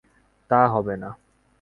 [0.49, 1.09] তা হবে না।